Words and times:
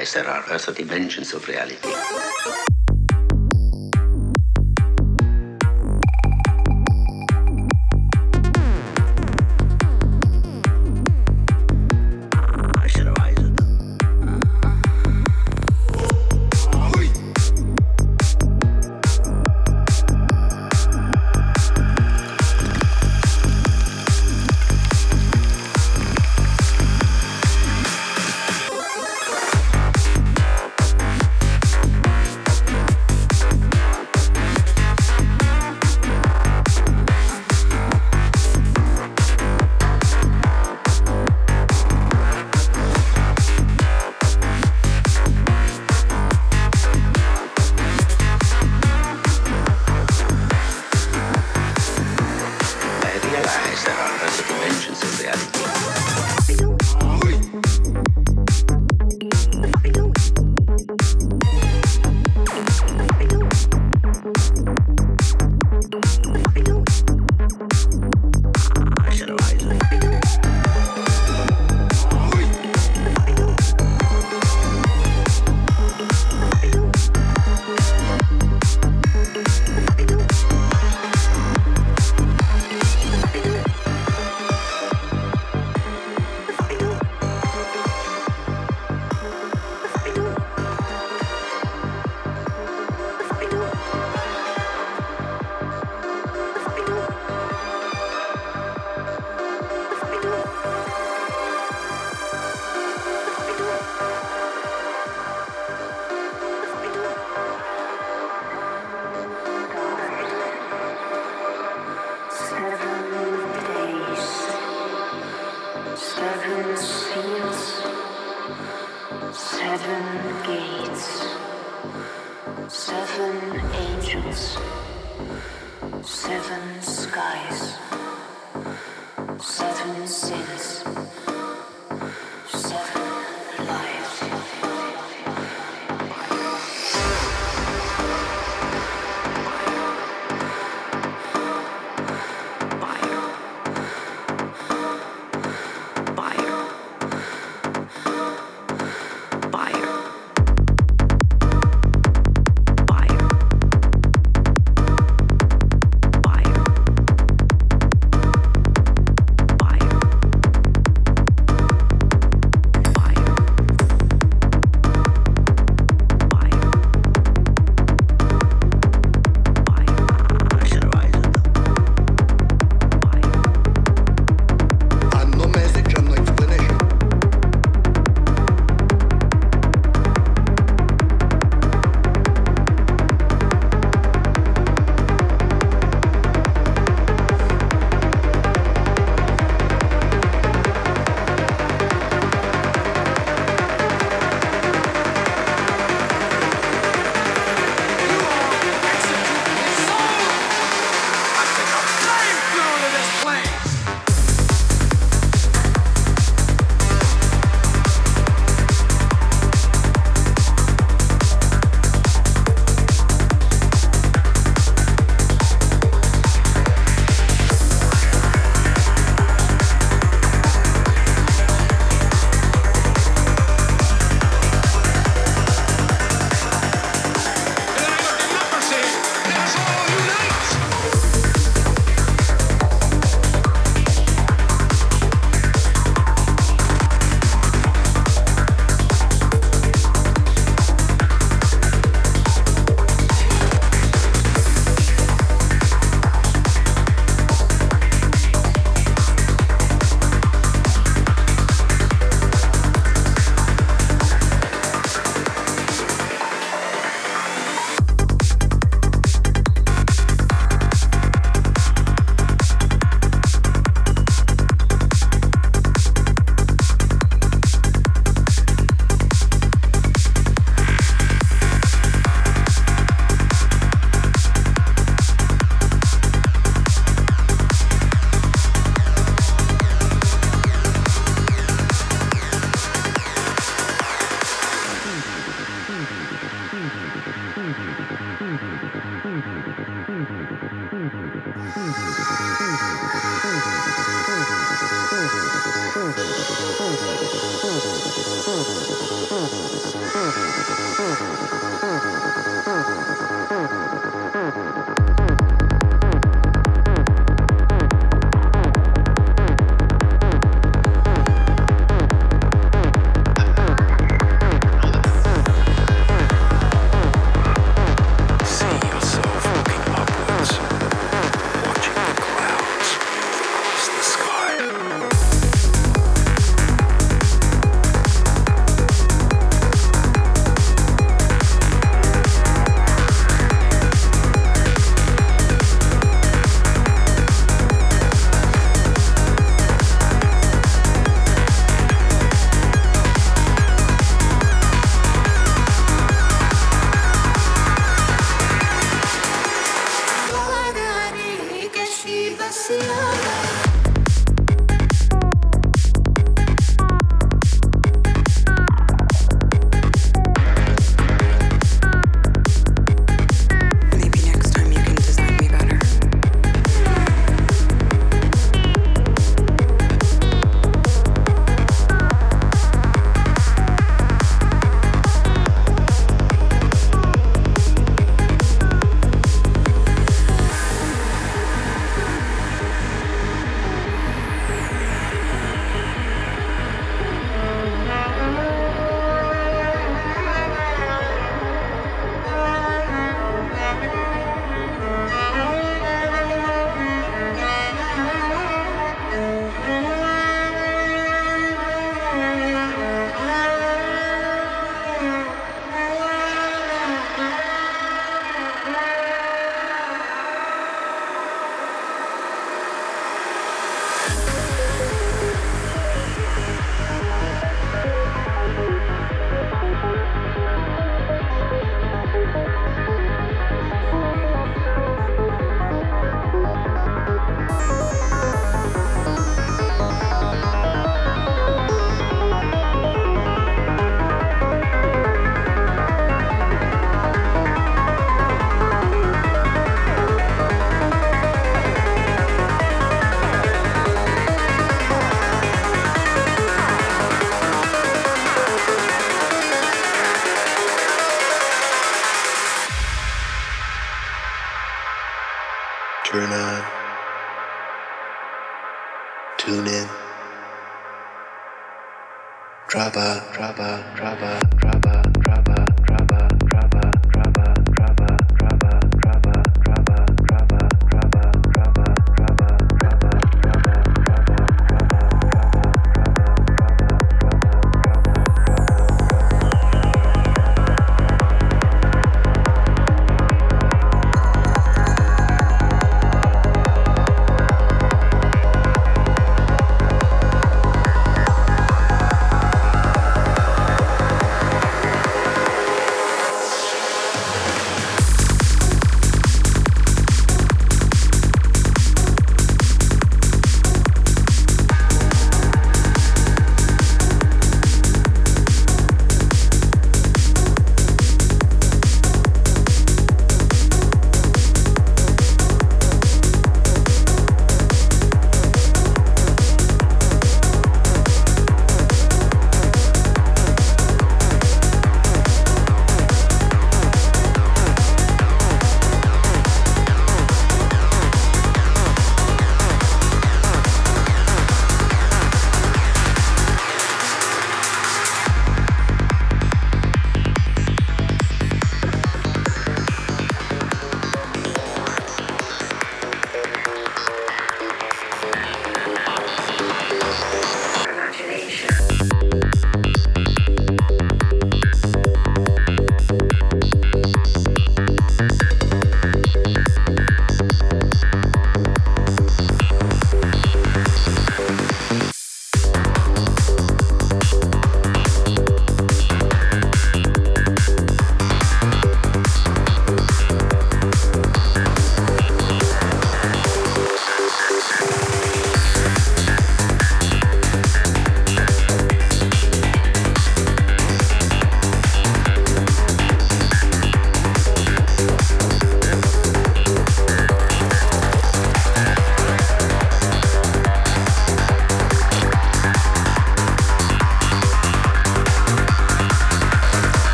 Realize 0.00 0.14
there 0.14 0.28
are 0.28 0.52
other 0.52 0.72
dimensions 0.72 1.34
of 1.34 1.46
reality. 1.46 2.29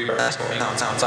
we 0.00 0.08
were 0.08 0.16
exploring 0.16 0.58
downtown 0.58 0.98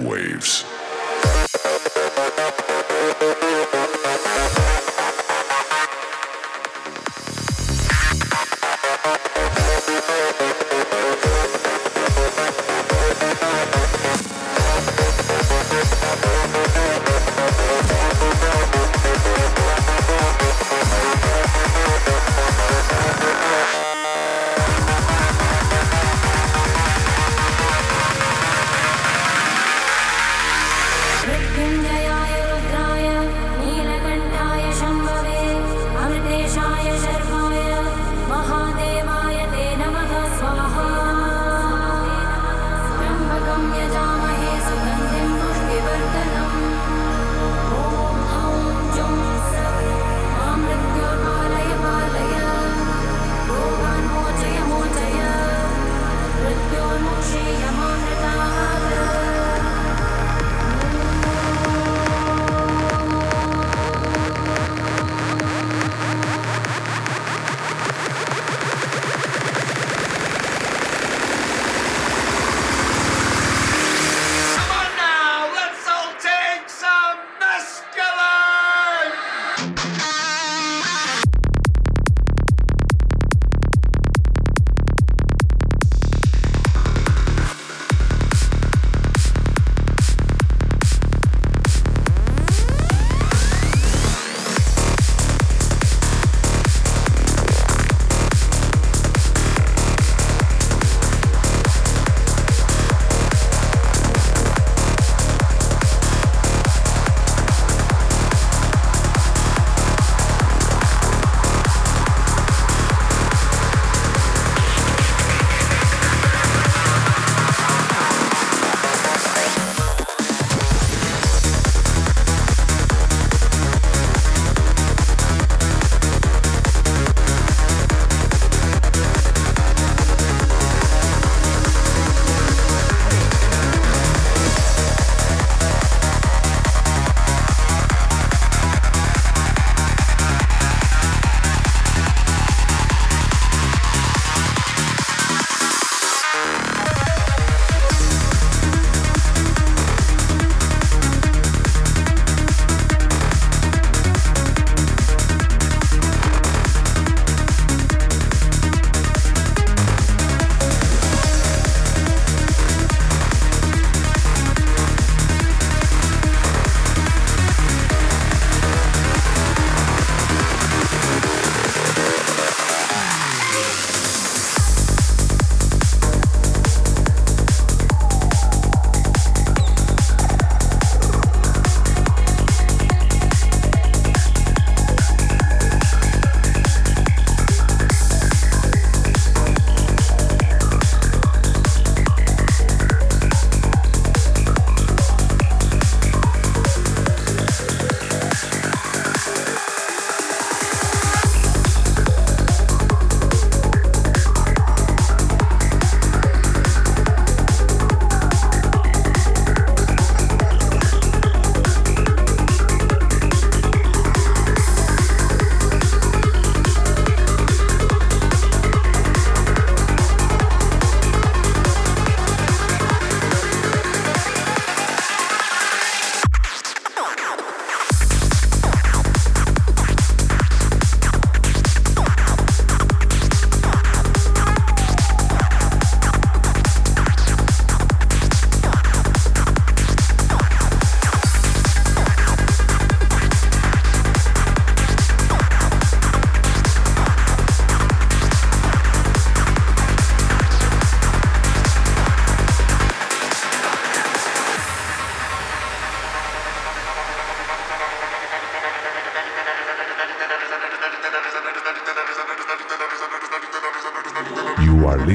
waves. 0.00 0.67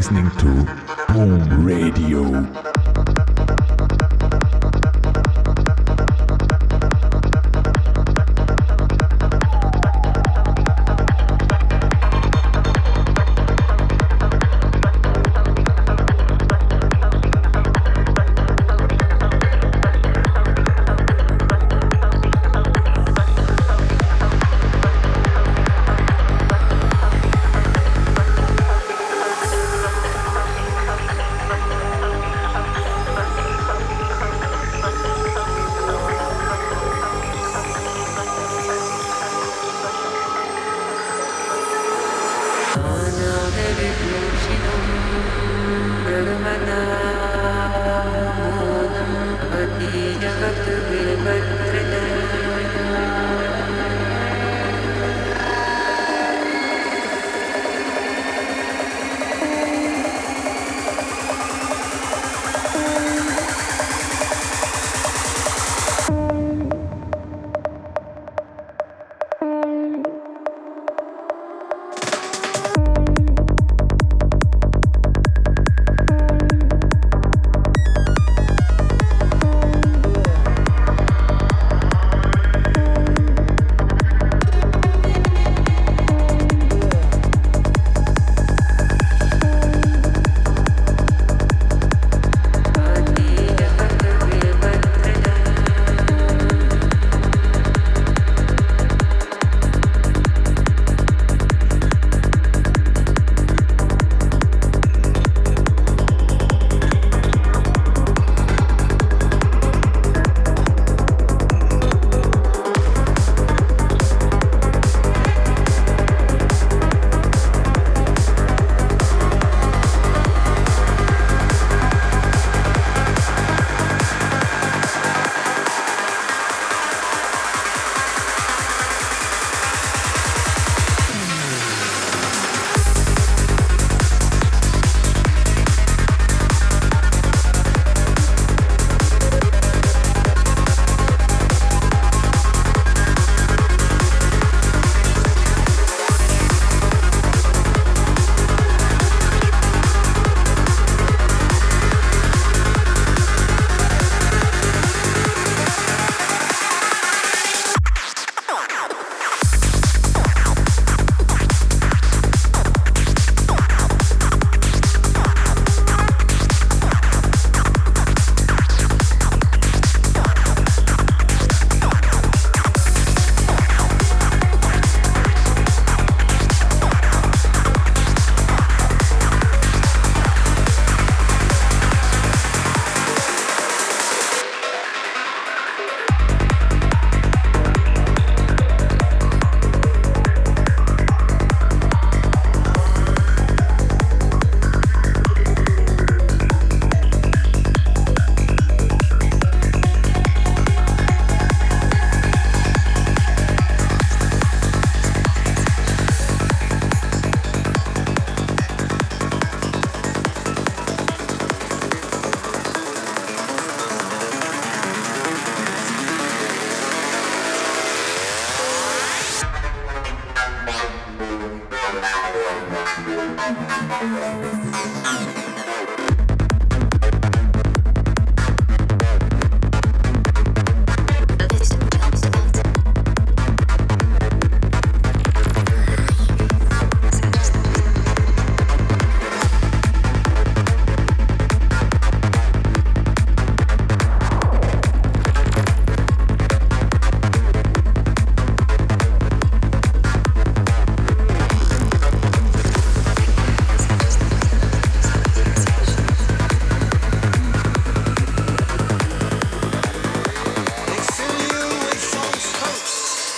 Listening 0.04 0.30
to 0.32 0.83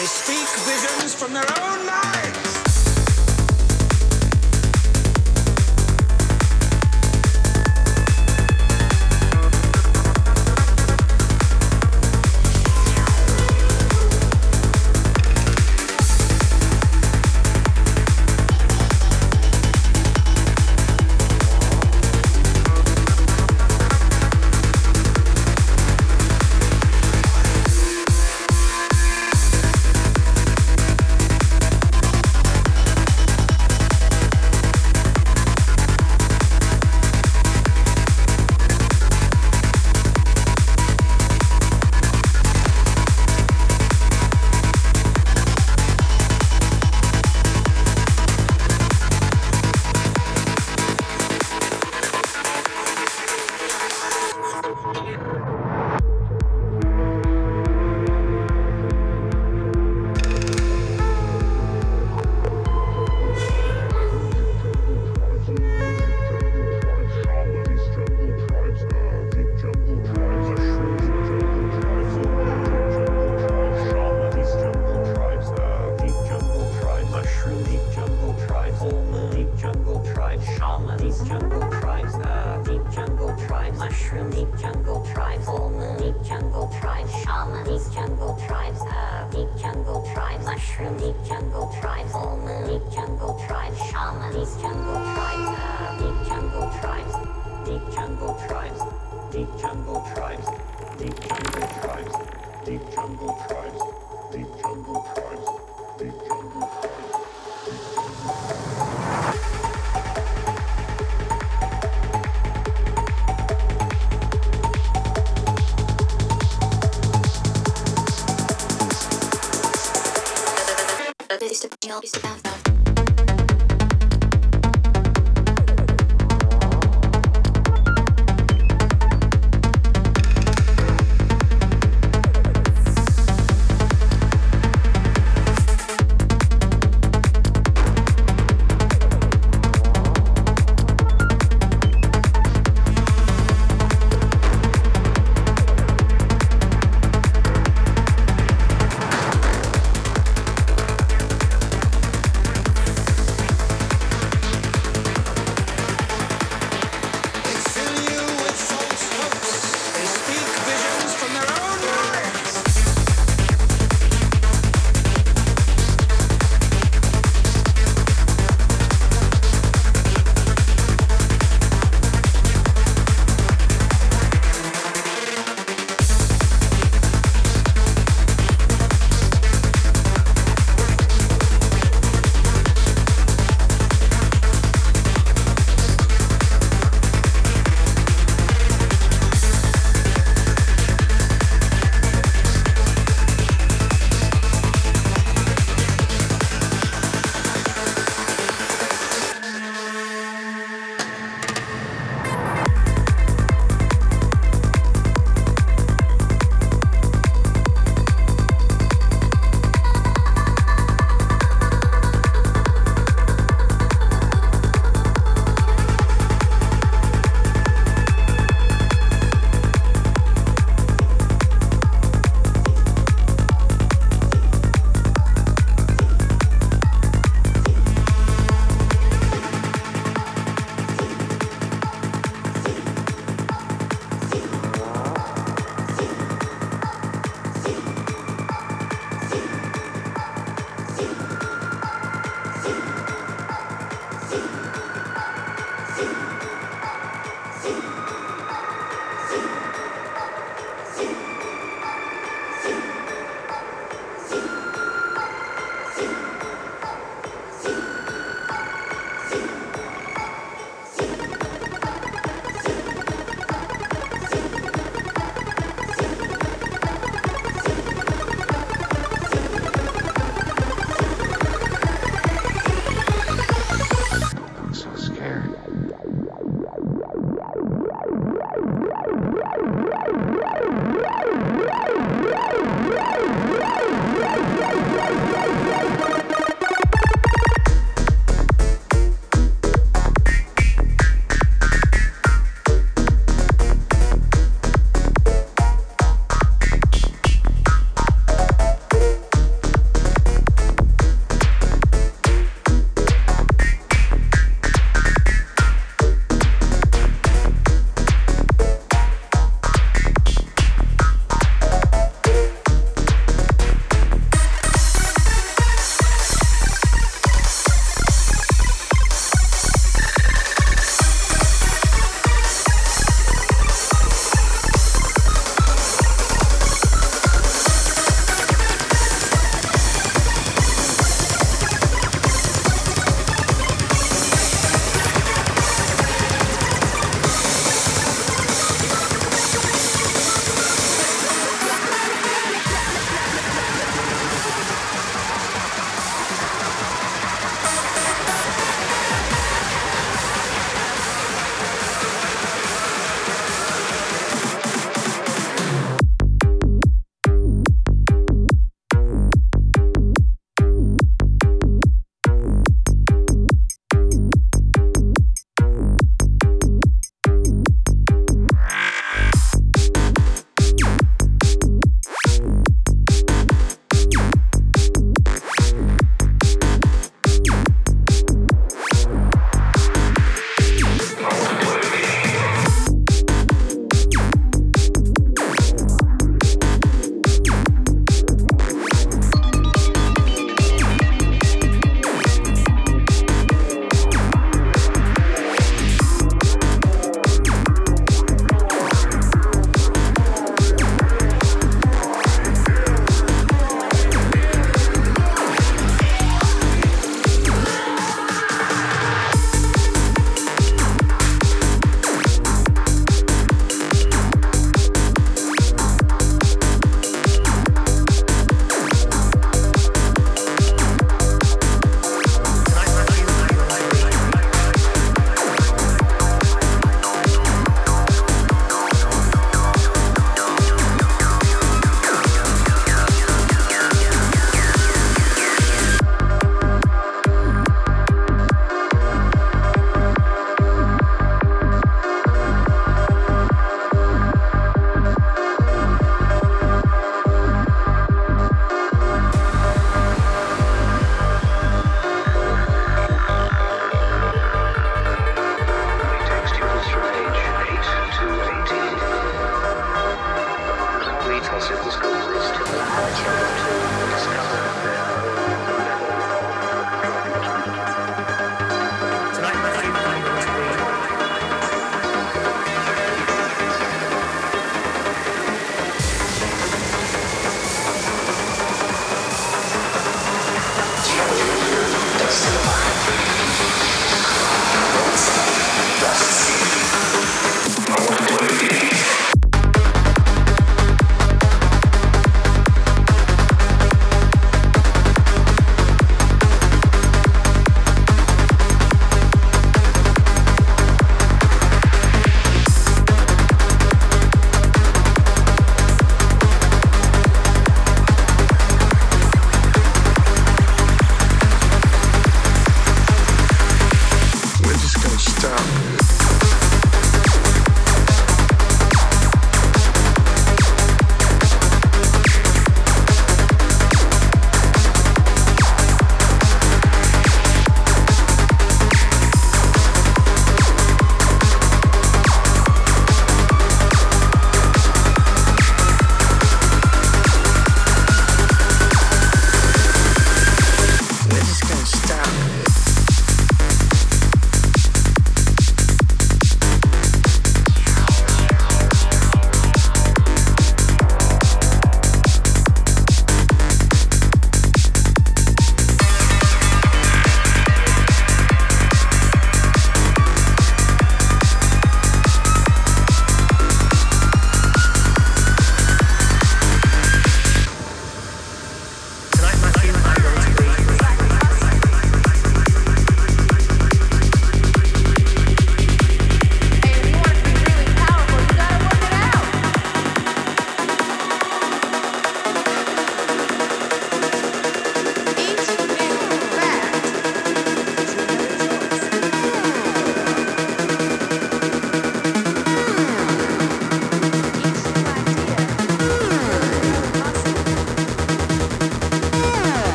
They 0.00 0.06
speak 0.06 0.48
visions 0.64 1.14
from 1.14 1.34
their 1.34 1.44
own 1.60 1.84
minds. 1.84 2.69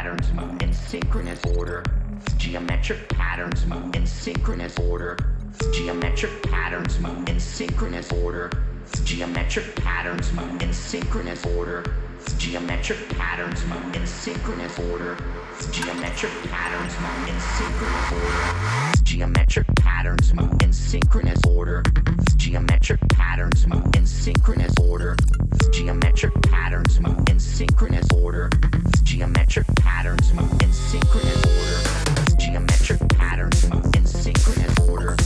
Patterns 0.00 0.32
move 0.32 0.62
in 0.62 0.72
synchronous 0.72 1.44
order. 1.58 1.84
Geometric 2.38 3.06
patterns 3.10 3.66
move 3.66 3.94
in 3.94 4.06
synchronous 4.06 4.78
order. 4.78 5.14
Geometric 5.74 6.42
patterns 6.44 6.98
move 7.00 7.28
in 7.28 7.38
synchronous 7.38 8.10
order. 8.10 8.50
Geometric 9.04 9.76
patterns 9.76 10.32
move 10.32 10.62
in 10.62 10.72
synchronous 10.72 11.44
order. 11.44 11.84
Geometric 12.38 13.10
patterns 13.10 13.62
move 13.66 13.94
in 13.94 14.06
synchronous 14.06 14.78
order. 14.78 15.18
Geometric 15.68 16.32
patterns 16.44 16.94
move 16.98 17.28
in 17.28 17.38
synchronous 17.38 18.10
order. 18.10 18.94
Geometric 19.02 19.66
patterns 19.76 20.32
move 20.32 20.62
in 20.62 20.72
synchronous 20.72 21.44
order. 21.46 21.82
Geometric 22.36 23.00
patterns 23.10 23.66
move 23.66 23.94
in 23.94 24.06
synchronous 24.06 24.74
order. 24.80 25.14
Geometric 25.72 26.32
patterns 26.44 26.98
move 27.00 27.28
in 27.28 27.38
synchronous 27.38 28.10
order. 28.14 28.48
Geometric 29.10 29.66
patterns 29.74 30.32
move 30.34 30.52
in 30.62 30.72
synchronous 30.72 31.44
order. 31.44 32.36
Geometric 32.36 33.08
patterns 33.08 33.68
move 33.68 33.84
in 33.96 34.06
synchronous 34.06 34.88
order. 34.88 35.16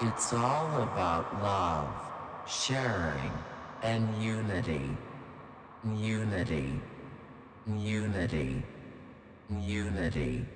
It's 0.00 0.32
all 0.32 0.82
about 0.82 1.42
love, 1.42 1.92
sharing, 2.48 3.30
and 3.82 4.08
unity. 4.22 4.96
Unity. 5.84 6.80
Unity. 7.66 8.62
Unity. 9.50 10.46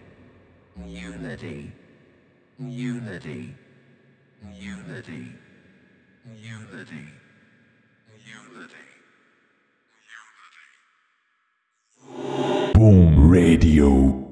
Unity. 0.86 1.72
Unity. 2.58 3.54
Unity. 4.58 5.32
Unity. 6.34 7.08
Unity. 8.24 8.76
Boom 12.74 13.30
Radio. 13.30 14.25